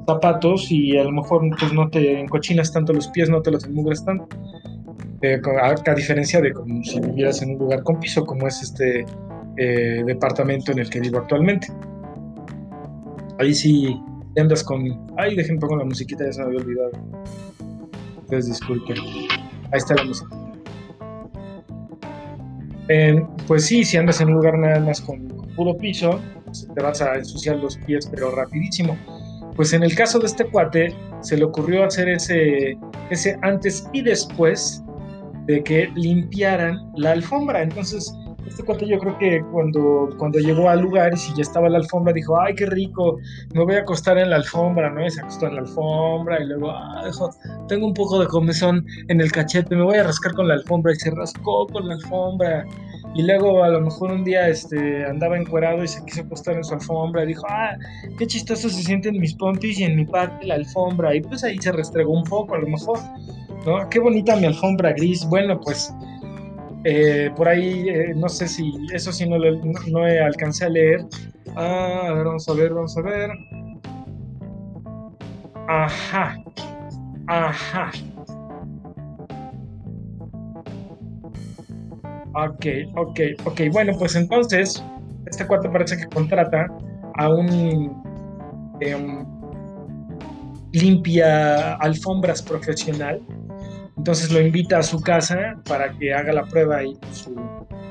zapatos 0.06 0.72
y 0.72 0.98
a 0.98 1.04
lo 1.04 1.12
mejor 1.12 1.42
pues, 1.60 1.74
no 1.74 1.90
te 1.90 2.20
encochinas 2.20 2.72
tanto 2.72 2.94
los 2.94 3.08
pies, 3.10 3.30
no 3.30 3.42
te 3.42 3.52
los 3.52 3.66
enmugres 3.66 4.04
tanto. 4.06 4.28
Eh, 5.22 5.40
a, 5.62 5.94
diferencia 5.94 6.42
de 6.42 6.52
como 6.52 6.84
si 6.84 7.00
vivieras 7.00 7.42
en 7.44 7.52
un 7.52 7.60
lugar 7.60 7.84
con 7.84 8.00
piso, 8.00 8.26
como 8.26 8.48
es 8.48 8.62
este 8.64 9.06
eh, 9.58 10.04
departamento 10.06 10.72
en 10.72 10.80
el 10.80 10.90
que 10.90 11.00
vivo 11.00 11.20
actualmente. 11.20 11.68
Ahí 13.40 13.54
sí 13.54 14.00
andas 14.40 14.64
con. 14.64 14.84
Ay, 15.18 15.36
dejen 15.36 15.60
poco 15.60 15.76
la 15.76 15.86
musiquita, 15.86 16.26
ya 16.26 16.34
se 16.34 16.40
me 16.42 16.48
había 16.48 16.60
olvidado. 16.60 16.92
Entonces 18.22 18.48
disculpen. 18.48 18.98
Ahí 19.72 19.78
está 19.78 19.96
la 19.96 20.06
música. 20.06 20.36
Eh, 22.88 23.24
pues 23.48 23.66
sí, 23.66 23.84
si 23.84 23.98
andas 23.98 24.22
en 24.22 24.30
un 24.30 24.36
lugar 24.36 24.58
nada 24.58 24.80
más 24.80 25.02
con, 25.02 25.28
con 25.30 25.50
puro 25.56 25.78
piso, 25.78 26.20
pues, 26.46 26.68
te 26.74 26.82
vas 26.82 27.02
a 27.02 27.16
ensuciar 27.16 27.58
los 27.58 27.78
pies, 27.78 28.08
pero 28.08 28.32
rapidísimo. 28.32 28.98
Pues 29.56 29.74
en 29.74 29.84
el 29.84 29.96
caso 29.96 30.20
de 30.20 30.28
este 30.28 30.46
cuate, 30.46 30.94
se 31.22 31.38
le 31.38 31.44
ocurrió 31.44 31.84
hacer 31.84 32.10
ese, 32.10 32.78
ese 33.10 33.38
antes 33.42 33.88
y 33.94 34.02
después 34.02 34.84
de 35.46 35.64
que 35.64 35.90
limpiaran 35.96 36.92
la 36.96 37.12
alfombra. 37.12 37.62
Entonces, 37.62 38.14
este 38.52 38.64
cuate 38.64 38.86
yo 38.86 39.00
creo 39.00 39.18
que 39.18 39.42
cuando, 39.52 40.10
cuando 40.18 40.38
llegó 40.40 40.70
al 40.70 40.82
lugar 40.82 41.14
y 41.14 41.18
si 41.18 41.34
ya 41.34 41.42
estaba 41.42 41.70
la 41.70 41.78
alfombra, 41.78 42.12
dijo, 42.12 42.40
ay, 42.40 42.54
qué 42.54 42.66
rico, 42.66 43.18
me 43.54 43.64
voy 43.64 43.76
a 43.76 43.80
acostar 43.80 44.18
en 44.18 44.30
la 44.30 44.36
alfombra, 44.36 44.90
¿no? 44.90 45.06
Y 45.06 45.10
se 45.10 45.22
acostó 45.22 45.48
en 45.48 45.56
la 45.56 45.62
alfombra 45.62 46.42
y 46.42 46.48
luego, 46.48 46.70
ah, 46.70 47.10
tengo 47.70 47.88
un 47.88 47.94
poco 47.94 48.20
de 48.20 48.28
comezón 48.28 48.86
en 49.08 49.22
el 49.22 49.32
cachete, 49.32 49.74
me 49.74 49.84
voy 49.84 49.96
a 49.96 50.04
rascar 50.04 50.34
con 50.34 50.50
la 50.50 50.56
alfombra 50.56 50.92
y 50.92 50.96
se 50.98 51.12
rascó 51.12 51.66
con 51.68 51.88
la 51.88 51.94
alfombra 51.96 52.66
y 53.16 53.24
luego 53.24 53.64
a 53.64 53.70
lo 53.70 53.80
mejor 53.80 54.12
un 54.12 54.26
día 54.26 54.50
este, 54.50 55.06
andaba 55.06 55.38
encuerado 55.38 55.84
y 55.84 55.88
se 55.88 56.04
quiso 56.04 56.22
acostar 56.22 56.56
en 56.56 56.66
su 56.66 56.74
alfombra 56.74 57.24
y 57.24 57.28
dijo, 57.28 57.46
ah, 57.50 57.78
qué 58.18 58.28
chistoso 58.28 58.70
se 58.70 58.84
sienten 58.84 59.18
mis 59.18 59.34
pompis 59.34 59.80
y 59.80 59.86
en 59.86 59.96
mi 59.96 60.06
parte 60.06 60.46
la 60.46 60.56
alfombra. 60.56 61.16
Y 61.16 61.22
pues 61.22 61.44
ahí 61.46 61.58
se 61.58 61.72
restregó 61.72 62.12
un 62.12 62.26
poco 62.26 62.56
a 62.56 62.60
lo 62.60 62.68
mejor, 62.68 63.00
¿no? 63.66 63.90
Qué 63.90 64.00
bonita 64.00 64.36
mi 64.36 64.46
alfombra 64.46 64.92
gris. 64.92 65.26
Bueno, 65.26 65.60
pues 65.60 65.94
eh, 66.84 67.30
por 67.36 67.48
ahí 67.48 67.90
eh, 67.90 68.14
no 68.16 68.28
sé 68.30 68.48
si, 68.48 68.72
eso 68.94 69.12
sí 69.12 69.28
no, 69.28 69.38
no, 69.38 69.72
no 69.92 70.04
alcancé 70.04 70.66
a 70.66 70.70
leer. 70.70 71.02
Ah, 71.56 72.04
a 72.08 72.14
ver, 72.14 72.26
vamos 72.26 72.48
a 72.48 72.54
ver, 72.54 72.74
vamos 72.74 72.98
a 72.98 73.02
ver. 73.02 73.30
Ajá, 75.68 76.36
ajá. 77.28 77.92
Ok, 82.34 82.66
ok, 82.96 83.20
ok. 83.46 83.62
Bueno, 83.72 83.94
pues 84.00 84.16
entonces, 84.16 84.82
este 85.26 85.46
cuate 85.46 85.70
parece 85.70 85.98
que 85.98 86.06
contrata 86.08 86.68
a 87.16 87.30
un 87.30 88.02
em, 88.80 89.26
limpia 90.72 91.76
alfombras 91.76 92.42
profesional. 92.42 93.22
Entonces 94.02 94.32
lo 94.32 94.42
invita 94.42 94.80
a 94.80 94.82
su 94.82 95.00
casa 95.00 95.62
para 95.70 95.92
que 95.92 96.12
haga 96.12 96.34
la 96.34 96.44
prueba 96.44 96.78
ahí 96.78 96.98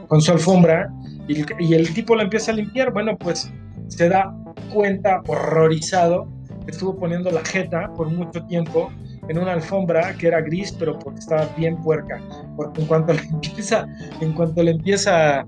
con 0.08 0.20
su, 0.20 0.32
alfombra 0.32 0.92
y, 1.28 1.44
y, 1.60 1.74
el 1.74 1.94
tipo 1.94 2.16
la 2.16 2.24
empieza 2.24 2.50
a 2.50 2.56
limpiar. 2.56 2.92
Bueno, 2.92 3.16
pues 3.16 3.48
se 3.86 4.08
da 4.08 4.34
cuenta 4.74 5.22
horrorizado 5.28 6.28
que 6.64 6.72
estuvo 6.72 6.98
poniendo 6.98 7.30
la 7.30 7.44
jeta 7.44 7.92
por 7.94 8.10
mucho 8.10 8.44
tiempo 8.46 8.90
en 9.28 9.38
una 9.38 9.52
alfombra 9.52 10.12
que 10.16 10.26
era 10.26 10.40
gris, 10.40 10.74
pero 10.76 10.98
porque 10.98 11.20
estaba 11.20 11.46
bien 11.56 11.76
puerca. 11.76 12.20
Porque 12.56 12.80
en 12.80 12.88
cuanto 12.88 13.12
le 13.12 13.20
empieza, 13.20 13.86
en 14.20 14.32
cuanto 14.32 14.64
le 14.64 14.72
empieza 14.72 15.44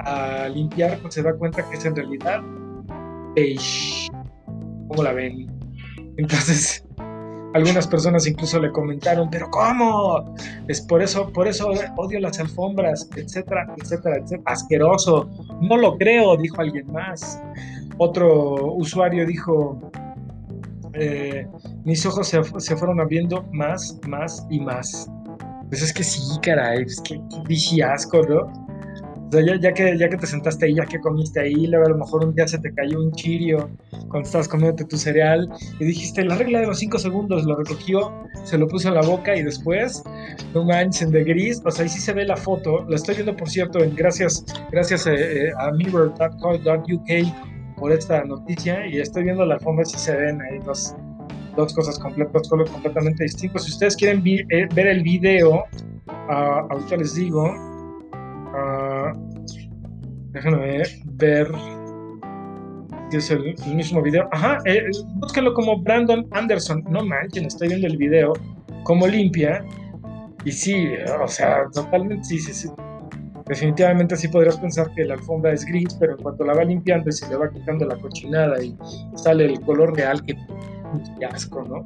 a, 0.00 0.48
limpiar, 0.48 0.98
pues 1.02 1.14
se 1.14 1.22
da 1.22 1.34
cuenta 1.34 1.62
que 1.70 1.76
es 1.76 1.84
en 1.84 1.94
realidad 1.94 2.40
beige. 3.36 4.08
¿Cómo 4.88 5.04
la 5.04 5.12
ven? 5.12 5.46
Entonces, 6.16 6.84
Algunas 7.52 7.86
personas 7.86 8.26
incluso 8.26 8.60
le 8.60 8.70
comentaron, 8.70 9.28
pero 9.28 9.50
¿cómo? 9.50 10.34
Es 10.68 10.80
por 10.80 11.02
eso, 11.02 11.28
por 11.32 11.48
eso 11.48 11.70
odio 11.96 12.20
las 12.20 12.38
alfombras, 12.38 13.08
etcétera, 13.16 13.66
etcétera, 13.76 14.18
etcétera. 14.18 14.42
Asqueroso. 14.46 15.28
No 15.60 15.76
lo 15.76 15.98
creo, 15.98 16.36
dijo 16.36 16.60
alguien 16.60 16.90
más. 16.92 17.40
Otro 17.98 18.74
usuario 18.74 19.26
dijo, 19.26 19.78
eh, 20.92 21.46
mis 21.84 22.06
ojos 22.06 22.28
se, 22.28 22.40
se, 22.60 22.76
fueron 22.76 23.00
abriendo 23.00 23.44
más, 23.52 23.98
más 24.06 24.46
y 24.48 24.60
más. 24.60 25.10
Pues 25.68 25.82
es 25.82 25.92
que 25.92 26.04
sí, 26.04 26.20
caray, 26.42 26.82
es 26.82 27.00
que, 27.00 27.20
dije 27.46 27.82
asco, 27.82 28.22
¿no? 28.22 28.69
Ya, 29.30 29.72
que, 29.72 29.96
ya 29.96 30.08
que 30.08 30.16
te 30.16 30.26
sentaste 30.26 30.66
ahí, 30.66 30.74
ya 30.74 30.86
que 30.86 30.98
comiste 31.00 31.40
ahí, 31.40 31.66
luego 31.66 31.86
a 31.86 31.90
lo 31.90 31.98
mejor 31.98 32.24
un 32.24 32.34
día 32.34 32.48
se 32.48 32.58
te 32.58 32.72
cayó 32.72 33.00
un 33.00 33.12
chirio 33.12 33.70
cuando 34.08 34.26
estabas 34.26 34.48
comiéndote 34.48 34.84
tu 34.84 34.96
cereal 34.96 35.48
y 35.78 35.84
dijiste, 35.84 36.24
la 36.24 36.36
regla 36.36 36.60
de 36.60 36.66
los 36.66 36.78
5 36.78 36.98
segundos, 36.98 37.44
lo 37.44 37.56
recogió, 37.56 38.12
se 38.44 38.58
lo 38.58 38.66
puso 38.66 38.88
en 38.88 38.94
la 38.94 39.02
boca 39.02 39.36
y 39.36 39.42
después, 39.42 40.02
no 40.54 40.64
manchen, 40.64 41.10
de 41.10 41.24
gris, 41.24 41.62
o 41.64 41.70
sea, 41.70 41.84
ahí 41.84 41.88
sí 41.88 42.00
se 42.00 42.12
ve 42.12 42.24
la 42.24 42.36
foto, 42.36 42.84
lo 42.88 42.96
estoy 42.96 43.14
viendo 43.14 43.36
por 43.36 43.48
cierto, 43.48 43.78
en 43.80 43.94
gracias, 43.94 44.44
gracias 44.70 45.06
eh, 45.06 45.46
eh, 45.46 45.52
a 45.58 45.70
mirror.co.uk 45.72 47.10
por 47.76 47.92
esta 47.92 48.24
noticia 48.24 48.86
y 48.86 49.00
estoy 49.00 49.24
viendo 49.24 49.44
la 49.46 49.54
alfombra 49.54 49.84
si 49.84 49.98
se 49.98 50.14
ven 50.14 50.40
ahí 50.42 50.58
dos, 50.64 50.94
dos 51.56 51.72
cosas 51.72 51.98
completas, 51.98 52.48
colores 52.48 52.70
completamente 52.72 53.24
distintos. 53.24 53.64
Si 53.64 53.72
ustedes 53.72 53.96
quieren 53.96 54.22
eh, 54.26 54.68
ver 54.74 54.86
el 54.86 55.02
video, 55.02 55.64
uh, 56.28 56.32
ahorita 56.70 56.98
les 56.98 57.14
digo, 57.14 57.69
déjenme 60.32 60.84
ver 61.02 61.48
si 63.10 63.16
es 63.16 63.30
el, 63.30 63.54
mismo 63.74 64.02
video. 64.02 64.28
Ajá, 64.32 64.58
eh, 64.64 64.82
como 65.54 65.80
Brandon 65.82 66.26
Anderson. 66.32 66.84
No 66.88 67.04
manchen, 67.04 67.46
estoy 67.46 67.68
viendo 67.68 67.86
el 67.86 67.96
video. 67.96 68.32
Como 68.84 69.06
limpia. 69.06 69.64
Y 70.44 70.52
sí, 70.52 70.88
o 71.20 71.28
sea, 71.28 71.64
totalmente 71.72 72.24
sí, 72.24 72.38
sí. 72.38 72.68
Definitivamente 73.46 74.16
sí 74.16 74.28
podrías 74.28 74.56
pensar 74.58 74.92
que 74.94 75.04
la 75.04 75.14
alfombra 75.14 75.52
es 75.52 75.64
gris, 75.64 75.94
pero 75.98 76.12
en 76.12 76.22
cuanto 76.22 76.44
la 76.44 76.54
va 76.54 76.64
limpiando 76.64 77.08
y 77.08 77.12
se 77.12 77.28
le 77.28 77.36
va 77.36 77.50
quitando 77.50 77.84
la 77.84 77.96
cochinada 77.96 78.62
y 78.62 78.76
sale 79.16 79.46
el 79.46 79.60
color 79.62 79.96
real, 79.96 80.24
que 80.24 80.36
asco, 81.26 81.64
¿no? 81.64 81.80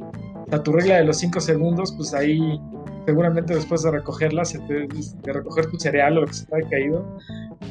O 0.45 0.47
sea, 0.51 0.63
tu 0.63 0.73
regla 0.73 0.97
de 0.97 1.05
los 1.05 1.19
5 1.19 1.41
segundos, 1.41 1.93
pues 1.97 2.13
ahí 2.13 2.61
seguramente 3.07 3.55
después 3.55 3.83
de 3.83 3.91
recogerla, 3.91 4.43
de 4.43 5.33
recoger 5.33 5.67
tu 5.67 5.79
cereal 5.79 6.19
o 6.19 6.21
lo 6.23 6.27
que 6.27 6.35
se 6.35 6.47
te 6.47 6.57
haya 6.57 6.69
caído, 6.69 7.19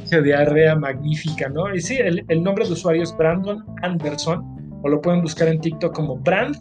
esa 0.04 0.22
diarrea 0.22 0.76
magnífica, 0.76 1.50
¿no? 1.50 1.74
Y 1.74 1.82
sí, 1.82 1.98
el, 1.98 2.44
nombre 2.44 2.66
de 2.66 2.74
usuario 2.74 3.04
es 3.04 3.16
Brandon 3.18 3.64
Anderson, 3.82 4.44
o 4.84 4.90
lo 4.90 5.02
pueden 5.02 5.22
buscar 5.22 5.48
en 5.48 5.60
TikTok 5.60 5.94
como 5.94 6.18
Brand, 6.18 6.58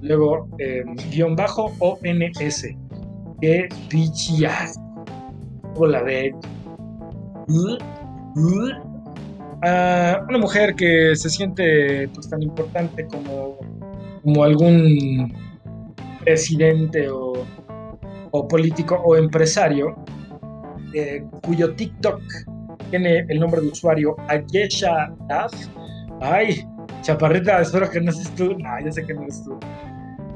luego 0.00 0.48
em, 0.58 0.94
guion 1.10 1.36
bajo 1.36 1.72
ONS. 1.78 2.66
¡Qué 3.40 3.68
bichías! 3.90 4.78
Hola, 5.74 6.02
de. 6.02 6.34
Una 10.28 10.38
mujer 10.38 10.74
que 10.74 11.16
se 11.16 11.28
siente 11.28 12.08
pues, 12.08 12.28
tan 12.28 12.42
importante 12.42 13.06
como, 13.06 13.58
como 14.22 14.44
algún 14.44 15.32
presidente 16.24 17.08
o 17.10 17.32
o 18.32 18.48
político 18.48 19.00
o 19.04 19.16
empresario 19.16 19.96
eh, 20.94 21.24
cuyo 21.42 21.74
TikTok 21.74 22.20
tiene 22.90 23.24
el 23.28 23.40
nombre 23.40 23.60
de 23.60 23.68
usuario 23.68 24.16
Ayesha 24.28 25.14
Daf. 25.28 25.52
Ay, 26.20 26.66
chaparrita, 27.00 27.60
espero 27.62 27.88
que 27.88 28.00
no 28.00 28.12
seas 28.12 28.34
tú. 28.34 28.56
No, 28.58 28.80
ya 28.84 28.92
sé 28.92 29.04
que 29.06 29.14
no 29.14 29.22
eres 29.22 29.42
tú. 29.44 29.58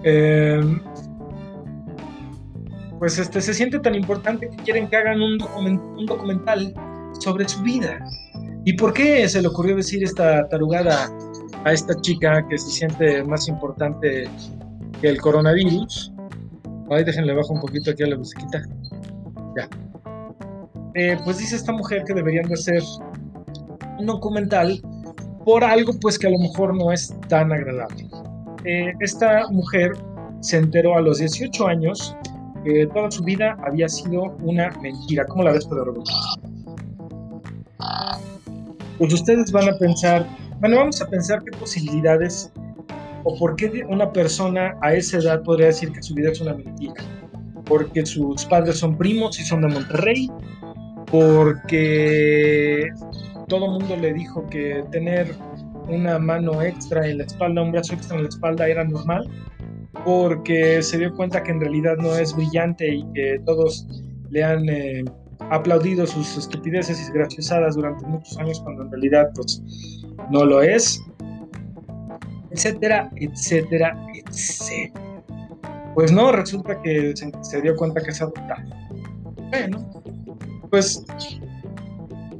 Em, 0.05 0.81
pues 2.99 3.19
este, 3.19 3.41
se 3.41 3.53
siente 3.53 3.79
tan 3.79 3.95
importante 3.95 4.49
que 4.49 4.57
quieren 4.63 4.89
que 4.89 4.97
hagan 4.97 5.21
un, 5.21 5.39
un 5.43 6.07
documental 6.07 6.73
sobre 7.21 7.47
su 7.49 7.63
vida. 7.63 7.99
¿Y 8.65 8.73
por 8.73 8.93
qué 8.93 9.29
se 9.29 9.43
le 9.43 9.49
ocurrió 9.49 9.77
decir 9.77 10.03
esta 10.03 10.49
tarugada 10.49 11.11
a 11.65 11.73
esta 11.73 11.95
chica 12.01 12.47
que 12.49 12.59
se 12.59 12.71
siente 12.71 13.23
más 13.25 13.49
importante 13.49 14.25
que 15.01 15.09
el 15.09 15.21
coronavirus? 15.21 16.13
Ay, 16.91 17.05
déjenle 17.05 17.35
bajo 17.35 17.53
un 17.53 17.61
poquito 17.61 17.91
aquí 17.91 18.03
a 18.03 18.07
la 18.07 18.17
musiquita. 18.17 18.63
Ya. 19.57 19.69
Eh, 20.95 21.19
pues 21.25 21.39
dice 21.39 21.57
esta 21.57 21.73
mujer 21.73 22.05
que 22.05 22.15
deberían 22.15 22.47
de 22.47 22.55
hacer 22.55 22.83
un 23.99 24.07
documental 24.07 24.81
por 25.45 25.63
algo 25.63 25.93
pues 26.01 26.19
que 26.19 26.27
a 26.27 26.31
lo 26.31 26.39
mejor 26.39 26.75
no 26.75 26.93
es 26.93 27.15
tan 27.29 27.53
agradable. 27.53 28.09
Eh, 28.65 28.93
esta 29.01 29.49
mujer 29.49 29.93
se 30.41 30.59
enteró 30.59 30.97
a 30.97 31.01
los 31.01 31.19
18 31.19 31.67
años 31.67 32.17
que 32.65 32.87
toda 32.93 33.11
su 33.11 33.23
vida 33.23 33.57
había 33.65 33.89
sido 33.89 34.37
una 34.41 34.71
mentira. 34.81 35.25
¿Cómo 35.27 35.45
la 35.45 35.53
ves, 35.53 35.67
Pedro? 35.67 35.95
Pues 38.99 39.13
ustedes 39.13 39.53
van 39.53 39.69
a 39.69 39.79
pensar, 39.79 40.27
bueno, 40.61 40.77
vamos 40.79 41.01
a 41.01 41.07
pensar 41.07 41.43
qué 41.45 41.57
posibilidades 41.59 42.53
¿O 43.29 43.37
por 43.37 43.57
qué 43.57 43.85
una 43.89 44.13
persona 44.13 44.79
a 44.83 44.95
esa 44.95 45.19
edad 45.19 45.43
podría 45.43 45.67
decir 45.67 45.91
que 45.91 46.01
su 46.01 46.15
vida 46.15 46.31
es 46.31 46.41
una 46.41 46.55
mentira? 46.55 46.95
Porque 47.65 48.07
sus 48.07 48.45
padres 48.45 48.79
son 48.79 48.97
primos 48.97 49.41
y 49.41 49.43
son 49.43 49.63
de 49.63 49.67
Monterrey, 49.67 50.31
porque 51.11 52.89
todo 53.49 53.65
el 53.65 53.71
mundo 53.73 53.97
le 53.97 54.15
dijo 54.15 54.47
que 54.47 54.85
tener 54.93 55.35
una 55.89 56.21
mano 56.21 56.63
extra 56.63 57.05
en 57.05 57.19
la 57.19 57.25
espalda, 57.25 57.63
un 57.63 57.73
brazo 57.73 57.95
extra 57.95 58.17
en 58.17 58.23
la 58.23 58.29
espalda 58.29 58.69
era 58.69 58.85
normal, 58.85 59.29
porque 60.05 60.81
se 60.81 60.97
dio 60.97 61.13
cuenta 61.13 61.43
que 61.43 61.51
en 61.51 61.61
realidad 61.61 61.97
no 61.97 62.17
es 62.17 62.33
brillante 62.33 62.95
y 62.95 63.05
que 63.13 63.41
todos 63.45 63.89
le 64.31 64.45
han 64.45 64.69
eh, 64.69 65.05
aplaudido 65.51 66.07
sus 66.07 66.39
estupideces 66.39 67.09
y 67.09 67.13
graciosadas 67.13 67.75
durante 67.75 68.07
muchos 68.07 68.39
años 68.39 68.61
cuando 68.61 68.85
en 68.85 68.91
realidad 68.93 69.31
pues 69.35 69.61
no 70.31 70.45
lo 70.45 70.63
es 70.63 71.03
etcétera, 72.57 73.11
etcétera, 73.17 73.97
etcétera. 74.15 75.23
Pues 75.95 76.11
no, 76.11 76.33
resulta 76.33 76.81
que 76.83 77.15
se, 77.43 77.63
dio 77.63 77.77
cuenta 77.77 78.01
que 78.01 78.11
es 78.11 78.21
adoptado. 78.21 78.63
Bueno, 79.51 80.03
pues 80.71 81.05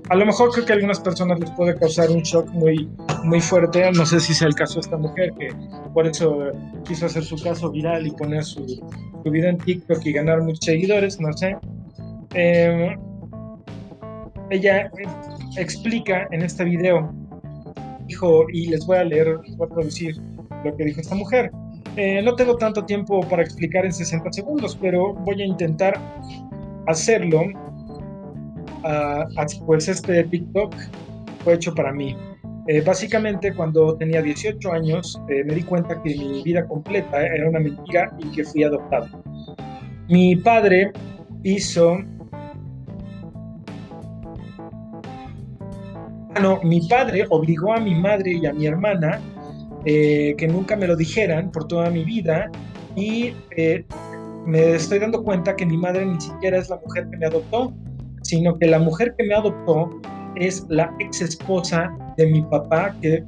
a 0.09 0.15
lo 0.15 0.27
mejor 0.27 0.51
creo 0.53 0.65
que 0.65 0.73
a 0.73 0.77
algunas 0.77 1.01
personas 1.01 1.39
les 1.41 1.51
puede 1.51 1.75
causar 1.77 2.11
un 2.11 2.23
shock 2.23 2.49
muy, 2.51 2.89
muy 3.25 3.41
fuerte. 3.41 3.91
No 3.93 4.07
sé 4.07 4.21
si 4.21 4.35
sea 4.35 4.49
el 4.49 4.55
caso 4.55 4.75
de 4.75 4.81
esta 4.81 4.97
mujer 4.97 5.33
que 5.39 5.49
por 5.93 6.07
eso 6.07 6.53
quiso 6.85 7.07
hacer 7.07 7.23
su 7.23 7.37
caso 7.43 7.71
viral 7.71 8.07
y 8.07 8.11
poner 8.11 8.45
su, 8.45 8.65
vida 9.25 9.49
en 9.49 9.59
TikTok 9.59 10.05
y 10.07 10.13
ganar 10.13 10.41
muchos 10.43 10.65
seguidores, 10.65 11.21
no 11.21 11.33
sé. 11.33 11.57
Em, 12.35 12.99
ella 14.51 14.91
explica 15.57 16.29
en 16.31 16.43
este 16.43 16.65
video 16.65 17.13
dijo, 18.07 18.47
y 18.53 18.69
les 18.69 18.87
voy 18.87 18.99
a 18.99 19.05
leer, 19.05 19.39
voy 19.57 19.67
a 19.67 19.75
traducir 19.75 20.17
lo 20.65 20.77
que 20.77 20.85
dijo 20.85 21.01
esta 21.01 21.15
mujer. 21.15 21.51
Eh, 21.97 22.21
no 22.23 22.35
tengo 22.35 22.57
tanto 22.57 22.85
tiempo 22.85 23.21
para 23.29 23.43
explicar 23.43 23.85
en 23.85 23.93
60 23.93 24.33
segundos, 24.33 24.77
pero 24.81 25.15
voy 25.15 25.43
a 25.43 25.47
intentar 25.47 25.99
hacerlo. 26.87 27.43
Uh, 28.85 29.65
pues 29.67 29.89
este 29.89 30.23
TikTok 30.25 30.75
fue 31.43 31.55
hecho 31.55 31.75
para 31.75 31.93
mí. 31.93 32.15
Eh, 32.69 32.81
básicamente, 32.81 33.55
cuando 33.55 33.97
tenía 33.97 34.21
18 34.21 34.73
años, 34.73 35.21
eh, 35.29 35.45
me 35.45 35.55
di 35.55 35.63
cuenta 35.63 36.03
que 36.03 36.17
mi 36.17 36.43
vida 36.43 36.67
completa 36.67 37.25
era 37.25 37.49
una 37.49 37.61
mentira 37.61 38.13
y 38.19 38.29
que 38.33 38.43
fui 38.45 38.65
adoptado. 38.65 39.07
Mi 40.09 40.35
padre 40.35 40.93
hizo 41.45 41.99
mi 46.63 46.81
padre 46.89 47.27
obligó 47.31 47.73
a 47.73 47.81
mi 47.81 47.95
madre 47.95 48.33
y 48.33 48.47
a 48.47 48.53
mi 48.53 48.67
hermana 48.67 49.21
eh, 49.85 50.35
que 50.37 50.49
nunca 50.49 50.77
me 50.77 50.87
lo 50.87 50.97
dijeran 50.97 51.51
por 51.51 51.69
toda 51.69 51.91
mi 51.91 52.05
vida 52.05 52.51
y 52.95 53.33
eh, 53.57 53.85
me 54.47 54.75
estoy 54.75 54.99
dando 54.99 55.23
cuenta 55.23 55.55
que 55.55 55.67
mi 55.67 55.77
madre 55.77 56.05
ni 56.07 56.21
siquiera 56.21 56.59
es 56.59 56.69
la 56.69 56.77
mujer 56.77 57.09
que 57.11 57.17
me 57.17 57.27
adoptó, 57.27 57.73
sino 58.23 58.59
que 58.59 58.67
la 58.67 58.79
mujer 58.79 59.15
que 59.17 59.25
me 59.25 59.35
adoptó 59.35 59.91
es 60.37 60.65
la 60.69 60.95
ex 60.99 61.21
esposa 61.21 61.91
de 62.17 62.27
mi 62.27 62.43
papá 62.43 62.95
que, 63.01 63.25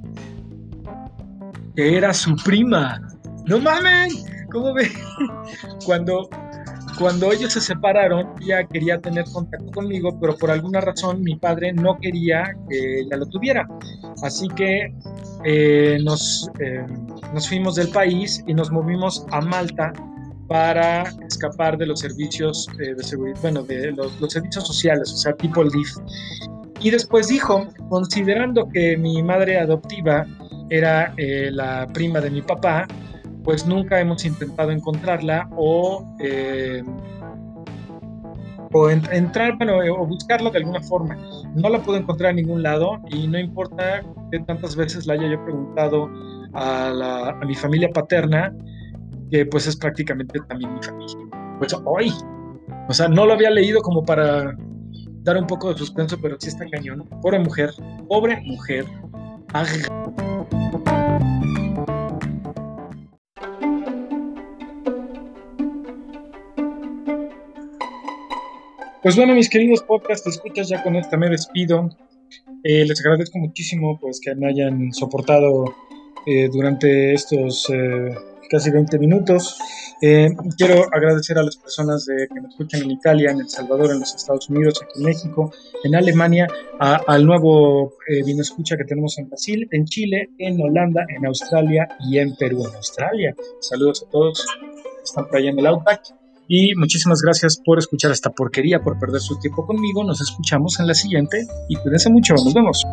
que 1.76 1.96
era 1.96 2.12
su 2.12 2.34
prima. 2.44 3.00
No 3.46 3.58
mamen, 3.58 4.10
¿cómo 4.50 4.74
ve? 4.74 4.88
Cuando 5.86 6.28
cuando 6.98 7.32
ellos 7.32 7.52
se 7.52 7.60
separaron, 7.60 8.34
ella 8.42 8.64
quería 8.66 9.00
tener 9.00 9.24
contacto 9.32 9.70
conmigo, 9.72 10.18
pero 10.20 10.36
por 10.36 10.50
alguna 10.50 10.80
razón 10.80 11.22
mi 11.22 11.36
padre 11.36 11.72
no 11.72 11.98
quería 11.98 12.56
que 12.68 13.00
ella 13.00 13.16
lo 13.16 13.26
tuviera. 13.26 13.68
Así 14.22 14.48
que 14.48 14.92
eh, 15.44 15.98
nos, 16.02 16.50
eh, 16.58 16.84
nos 17.32 17.48
fuimos 17.48 17.76
del 17.76 17.88
país 17.88 18.42
y 18.46 18.54
nos 18.54 18.70
movimos 18.70 19.24
a 19.30 19.40
Malta 19.40 19.92
para 20.48 21.04
escapar 21.26 21.78
de 21.78 21.86
los 21.86 22.00
servicios 22.00 22.68
eh, 22.80 22.94
de 22.94 23.04
seguridad, 23.04 23.38
bueno, 23.42 23.62
de 23.62 23.92
los, 23.92 24.20
los, 24.20 24.32
servicios 24.32 24.66
sociales, 24.66 25.12
o 25.12 25.16
sea, 25.16 25.34
tipo 25.34 25.62
LIF. 25.62 25.90
Y 26.80 26.90
después 26.90 27.28
dijo, 27.28 27.68
considerando 27.88 28.68
que 28.68 28.96
mi 28.96 29.22
madre 29.22 29.58
adoptiva 29.58 30.26
era 30.70 31.12
la 31.16 31.86
prima 31.92 32.20
de 32.20 32.30
mi 32.30 32.42
papá, 32.42 32.86
pues 33.48 33.66
nunca 33.66 33.98
hemos 33.98 34.26
intentado 34.26 34.72
encontrarla 34.72 35.48
o, 35.56 36.04
eh, 36.20 36.84
o 38.74 38.90
entrar, 38.90 39.56
bueno, 39.56 39.78
o 39.78 40.06
buscarla 40.06 40.50
de 40.50 40.58
alguna 40.58 40.82
forma. 40.82 41.16
No 41.54 41.70
la 41.70 41.78
puedo 41.78 41.98
encontrar 41.98 42.32
en 42.32 42.36
ningún 42.36 42.62
lado 42.62 43.00
y 43.08 43.26
no 43.26 43.38
importa 43.38 44.02
que 44.30 44.40
tantas 44.40 44.76
veces 44.76 45.06
la 45.06 45.14
haya 45.14 45.30
yo 45.30 45.42
preguntado 45.46 46.10
a, 46.52 47.30
a 47.40 47.44
mi 47.46 47.54
familia 47.54 47.88
paterna, 47.88 48.54
que 49.30 49.46
pues 49.46 49.66
es 49.66 49.76
prácticamente 49.76 50.40
también 50.46 50.74
mi 50.74 50.82
familia. 50.82 51.16
Pues 51.58 51.74
hoy, 51.86 52.12
o 52.86 52.92
sea, 52.92 53.08
no 53.08 53.24
lo 53.24 53.32
había 53.32 53.48
leído 53.48 53.80
como 53.80 54.04
para 54.04 54.54
dar 55.22 55.38
un 55.38 55.46
poco 55.46 55.72
de 55.72 55.78
suspenso, 55.78 56.18
pero 56.20 56.36
sí 56.38 56.48
está 56.48 56.66
cañón. 56.68 57.08
Pobre 57.22 57.38
mujer, 57.38 57.70
pobre 58.08 58.42
mujer. 58.42 58.84
Pues 69.08 69.16
bueno, 69.16 69.34
mis 69.34 69.48
queridos 69.48 69.82
podcast 69.84 70.26
escuchas, 70.26 70.68
ya 70.68 70.82
con 70.82 70.94
esta 70.94 71.16
me 71.16 71.30
despido. 71.30 71.88
Eh, 72.62 72.84
les 72.84 73.00
agradezco 73.00 73.38
muchísimo 73.38 73.98
pues 73.98 74.20
que 74.22 74.34
me 74.34 74.50
hayan 74.50 74.92
soportado 74.92 75.64
eh, 76.26 76.50
durante 76.52 77.14
estos 77.14 77.70
eh, 77.70 78.14
casi 78.50 78.70
20 78.70 78.98
minutos. 78.98 79.58
Eh, 80.02 80.28
quiero 80.58 80.84
agradecer 80.92 81.38
a 81.38 81.42
las 81.42 81.56
personas 81.56 82.06
que 82.06 82.38
me 82.38 82.48
escuchan 82.48 82.82
en 82.82 82.90
Italia, 82.90 83.30
en 83.30 83.40
El 83.40 83.48
Salvador, 83.48 83.92
en 83.92 84.00
los 84.00 84.14
Estados 84.14 84.50
Unidos, 84.50 84.78
aquí 84.82 84.98
en 84.98 85.06
México, 85.06 85.54
en 85.84 85.94
Alemania, 85.94 86.46
al 86.78 87.24
nuevo 87.24 87.94
eh, 88.08 88.22
vino 88.26 88.42
escucha 88.42 88.76
que 88.76 88.84
tenemos 88.84 89.16
en 89.16 89.30
Brasil, 89.30 89.66
en 89.70 89.86
Chile, 89.86 90.32
en 90.36 90.60
Holanda, 90.60 91.06
en 91.08 91.24
Australia 91.24 91.88
y 92.00 92.18
en 92.18 92.36
Perú. 92.36 92.66
En 92.68 92.76
Australia. 92.76 93.34
Saludos 93.60 94.04
a 94.06 94.10
todos 94.10 94.46
están 95.02 95.26
por 95.26 95.38
allá 95.38 95.48
en 95.48 95.58
el 95.58 95.66
Outback. 95.66 96.17
Y 96.48 96.74
muchísimas 96.76 97.20
gracias 97.20 97.60
por 97.62 97.78
escuchar 97.78 98.10
esta 98.10 98.30
porquería, 98.30 98.80
por 98.80 98.98
perder 98.98 99.20
su 99.20 99.38
tiempo 99.38 99.66
conmigo. 99.66 100.02
Nos 100.02 100.20
escuchamos 100.22 100.80
en 100.80 100.86
la 100.86 100.94
siguiente 100.94 101.46
y 101.68 101.76
cuídense 101.76 102.10
mucho. 102.10 102.34
Nos 102.34 102.54
vemos. 102.54 102.84